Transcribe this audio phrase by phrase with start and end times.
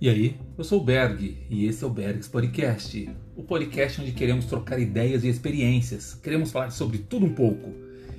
[0.00, 4.12] E aí, eu sou o Berg e esse é o Bergs Podcast, o podcast onde
[4.12, 7.74] queremos trocar ideias e experiências, queremos falar sobre tudo um pouco.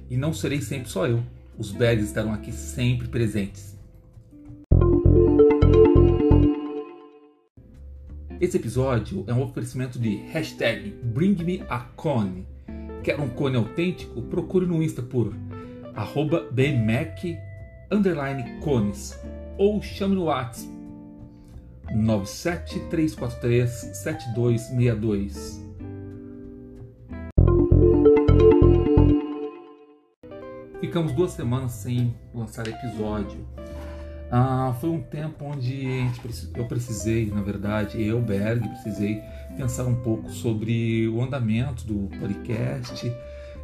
[0.09, 1.23] E não serei sempre só eu,
[1.57, 3.77] os Bergs estarão aqui sempre presentes.
[8.41, 12.45] Esse episódio é um oferecimento de hashtag BringMeACone.
[13.05, 14.21] Quer um cone autêntico?
[14.23, 15.33] Procure no Insta por
[15.95, 17.37] arroba bmac
[18.59, 19.17] cones
[19.57, 20.78] ou chame no WhatsApp
[21.93, 25.69] 97343 7262.
[30.79, 33.45] Ficamos duas semanas sem lançar episódio.
[34.31, 36.07] Ah, foi um tempo onde
[36.55, 39.21] eu precisei, na verdade, eu, Berg, precisei
[39.57, 43.11] pensar um pouco sobre o andamento do podcast,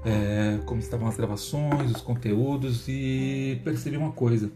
[0.04, 4.52] é, como estavam as gravações, os conteúdos e percebi uma coisa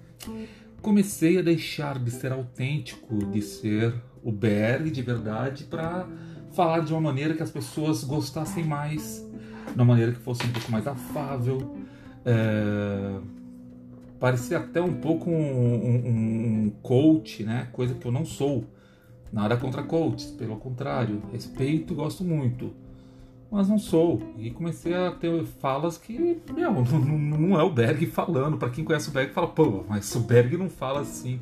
[0.82, 6.08] comecei a deixar de ser autêntico, de ser o BR de verdade, para
[6.52, 9.26] falar de uma maneira que as pessoas gostassem mais,
[9.68, 11.76] de uma maneira que fosse um pouco mais afável.
[12.26, 13.20] É...
[14.20, 17.70] Parecia até um pouco um, um, um coach, né?
[17.72, 18.66] Coisa que eu não sou.
[19.32, 22.74] Nada contra coaches, pelo contrário, respeito gosto muito
[23.52, 24.22] mas não sou.
[24.38, 28.58] E comecei a ter falas que, meu, não, não é o Berg falando.
[28.58, 31.40] Para quem conhece o Berg, fala, pô, mas o Berg não fala assim.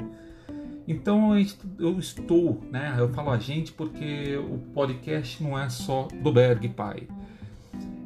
[0.88, 1.38] Então
[1.78, 2.96] eu estou, né?
[2.98, 7.08] Eu falo a gente porque o podcast não é só do Berg pai.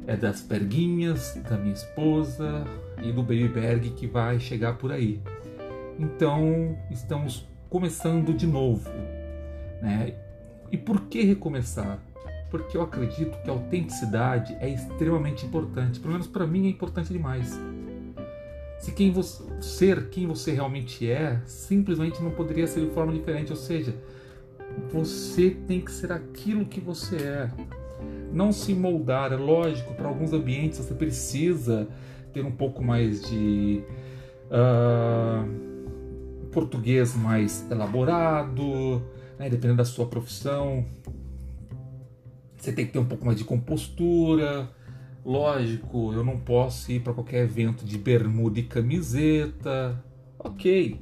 [0.04, 2.64] É das Berguinhas, da minha esposa
[3.00, 5.20] e do Baby Berg que vai chegar por aí.
[5.96, 8.90] Então estamos começando de novo,
[9.80, 10.14] né?
[10.72, 12.00] E por que recomeçar?
[12.52, 15.98] Porque eu acredito que a autenticidade é extremamente importante.
[15.98, 17.58] Pelo menos para mim é importante demais.
[18.78, 23.50] Se quem você, ser quem você realmente é, simplesmente não poderia ser de forma diferente.
[23.50, 23.94] Ou seja,
[24.92, 27.50] você tem que ser aquilo que você é.
[28.30, 29.32] Não se moldar.
[29.32, 31.88] É lógico, para alguns ambientes você precisa
[32.34, 33.82] ter um pouco mais de
[34.50, 35.48] uh,
[36.50, 39.00] português mais elaborado,
[39.38, 40.84] né, dependendo da sua profissão
[42.62, 44.70] você tem que ter um pouco mais de compostura.
[45.24, 50.02] Lógico, eu não posso ir para qualquer evento de bermuda e camiseta.
[50.38, 51.00] Ok,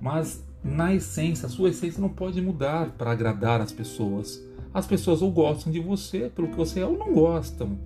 [0.00, 4.42] mas na essência, a sua essência não pode mudar para agradar as pessoas.
[4.72, 7.78] As pessoas ou gostam de você pelo que você é ou não gostam.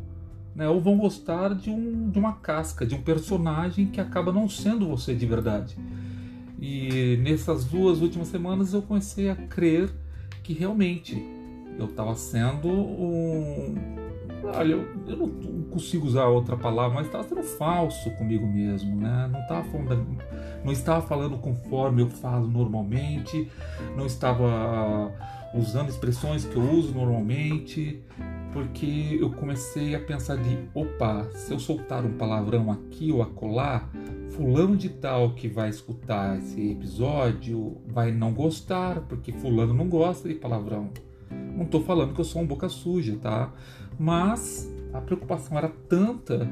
[0.54, 0.68] Né?
[0.68, 4.86] Ou vão gostar de, um, de uma casca, de um personagem que acaba não sendo
[4.86, 5.76] você de verdade.
[6.60, 9.90] E nessas duas últimas semanas eu comecei a crer
[10.42, 11.37] que realmente
[11.78, 13.74] eu estava sendo um.
[14.42, 19.28] Olha, eu, eu, não consigo usar outra palavra, mas estava sendo falso comigo mesmo, né?
[19.30, 20.06] Não estava falando,
[20.64, 23.50] não estava falando conforme eu falo normalmente,
[23.96, 25.12] não estava
[25.54, 28.02] usando expressões que eu uso normalmente,
[28.52, 33.88] porque eu comecei a pensar de, opa, se eu soltar um palavrão aqui ou acolá,
[34.30, 40.28] fulano de tal que vai escutar esse episódio vai não gostar, porque fulano não gosta
[40.28, 40.90] de palavrão.
[41.30, 43.52] Não estou falando que eu sou um boca suja, tá?
[43.98, 46.48] Mas a preocupação era tanta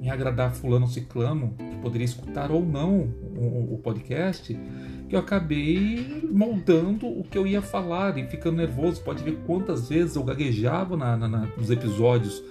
[0.00, 4.56] em agradar fulano ciclano, que poderia escutar ou não o, o, podcast,
[5.08, 9.02] que eu acabei moldando o que eu ia falar e ficando nervoso.
[9.02, 12.42] Pode ver quantas vezes eu gaguejava na, na, na, nos episódios,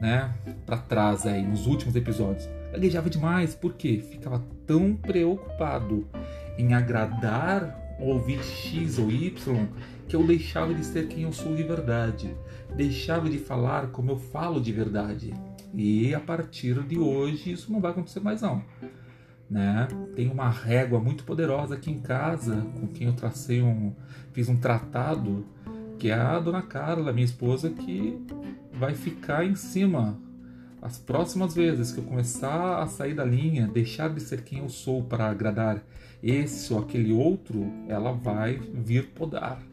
[0.00, 0.32] né?
[0.64, 2.48] Para trás aí, nos últimos episódios.
[2.72, 6.06] Gaguejava demais, porque ficava tão preocupado
[6.56, 9.68] em agradar ouvir X ou Y
[10.10, 12.36] que eu deixava de ser quem eu sou de verdade,
[12.74, 15.32] deixava de falar como eu falo de verdade.
[15.72, 18.60] E a partir de hoje isso não vai acontecer mais não.
[19.48, 19.86] Né?
[20.16, 23.94] Tem uma régua muito poderosa aqui em casa, com quem eu tracei um,
[24.32, 25.46] fiz um tratado,
[25.96, 28.20] que é a dona Carla, minha esposa, que
[28.72, 30.18] vai ficar em cima
[30.82, 34.68] as próximas vezes que eu começar a sair da linha, deixar de ser quem eu
[34.68, 35.80] sou para agradar
[36.20, 39.69] esse ou aquele outro, ela vai vir podar.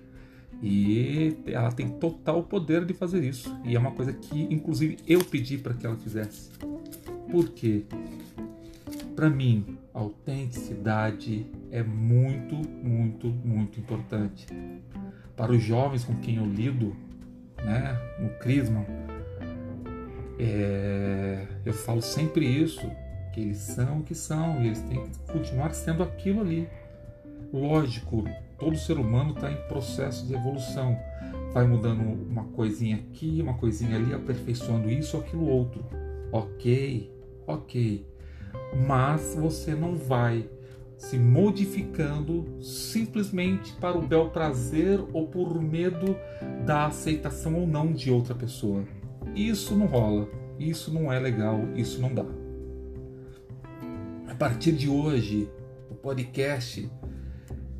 [0.61, 3.55] E ela tem total poder de fazer isso.
[3.63, 6.49] E é uma coisa que, inclusive, eu pedi para que ela fizesse.
[7.29, 7.83] Por quê?
[9.15, 14.47] Para mim, autenticidade é muito, muito, muito importante.
[15.35, 16.95] Para os jovens com quem eu lido,
[17.63, 18.85] né, no Crisma,
[20.39, 22.89] é, eu falo sempre isso,
[23.33, 26.67] que eles são o que são e eles têm que continuar sendo aquilo ali.
[27.51, 28.23] Lógico,
[28.59, 30.97] todo ser humano está em processo de evolução.
[31.53, 35.83] Vai mudando uma coisinha aqui, uma coisinha ali, aperfeiçoando isso ou aquilo outro.
[36.31, 37.11] Ok,
[37.45, 38.05] ok.
[38.85, 40.49] Mas você não vai
[40.97, 46.17] se modificando simplesmente para o bel prazer ou por medo
[46.65, 48.83] da aceitação ou não de outra pessoa.
[49.35, 50.27] Isso não rola,
[50.59, 52.25] isso não é legal, isso não dá.
[54.27, 55.49] A partir de hoje,
[55.89, 56.89] o podcast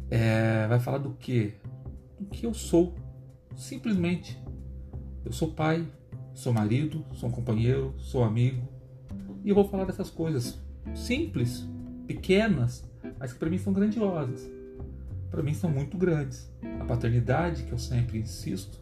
[0.09, 1.53] é, vai falar do que?
[2.19, 2.95] Do que eu sou,
[3.55, 4.41] simplesmente.
[5.25, 5.87] Eu sou pai,
[6.33, 8.67] sou marido, sou um companheiro, sou amigo,
[9.43, 10.59] e eu vou falar dessas coisas
[10.95, 11.67] simples,
[12.05, 12.89] pequenas,
[13.19, 14.49] mas que para mim são grandiosas.
[15.29, 16.49] Para mim são muito grandes.
[16.79, 18.79] A paternidade, que eu sempre insisto,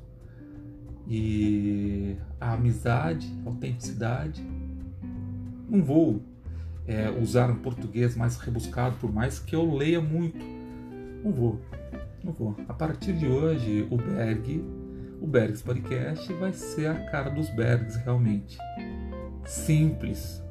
[1.08, 4.44] e a amizade, a autenticidade.
[5.70, 6.22] Não vou
[6.88, 10.40] é, usar um português mais rebuscado, por mais que eu leia muito.
[11.26, 11.60] Não vou,
[12.24, 12.56] não vou.
[12.70, 14.64] A partir de hoje, o Berg,
[15.20, 18.60] o Bergs Podcast vai ser a cara dos Bergs realmente.
[19.44, 20.44] Simples,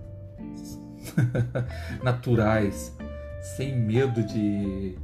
[2.02, 2.92] naturais,
[3.56, 4.98] sem medo de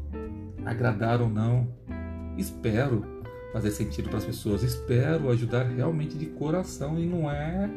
[0.67, 1.69] agradar ou não.
[2.37, 7.70] Espero fazer sentido para as pessoas, espero ajudar realmente de coração e não é,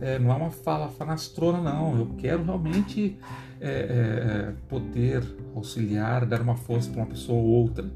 [0.00, 1.98] é não é uma fala fanastrona não.
[1.98, 3.18] Eu quero realmente
[3.60, 5.22] é, é, poder
[5.54, 7.90] auxiliar, dar uma força para uma pessoa ou outra.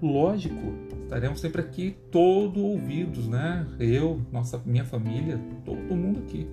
[0.00, 3.66] Lógico, estaremos sempre aqui todo ouvidos, né?
[3.78, 6.48] Eu, nossa, minha família, todo mundo aqui.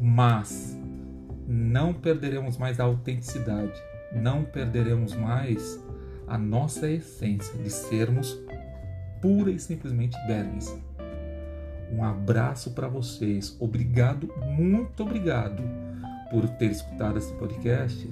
[0.00, 0.78] Mas
[1.46, 3.80] não perderemos mais a autenticidade,
[4.12, 5.82] não perderemos mais
[6.26, 8.38] a nossa essência de sermos
[9.20, 10.74] pura e simplesmente bernes.
[11.94, 13.56] Um abraço para vocês.
[13.60, 15.62] Obrigado, muito obrigado
[16.28, 18.10] por ter escutado esse podcast.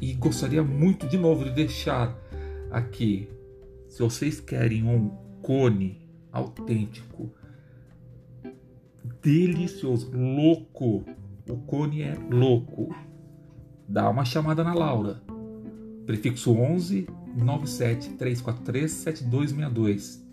[0.00, 2.16] E gostaria muito de novo de deixar
[2.70, 3.28] aqui,
[3.86, 5.10] se vocês querem um
[5.42, 7.30] cone autêntico,
[9.22, 11.04] delicioso, louco,
[11.46, 12.94] o cone é louco.
[13.86, 15.22] Dá uma chamada na Laura.
[16.06, 17.06] Prefixo 11
[17.36, 20.23] 97 343 7262.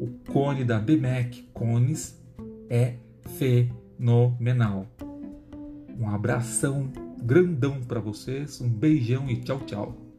[0.00, 2.20] O cone da BMEC Cones
[2.68, 2.96] é
[3.38, 4.86] fenomenal.
[5.98, 6.90] Um abração
[7.22, 10.11] grandão para vocês, um beijão e tchau, tchau.